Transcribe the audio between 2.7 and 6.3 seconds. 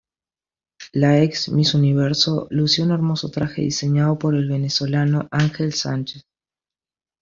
un hermoso traje diseñado por el venezolano: Ángel Sánchez.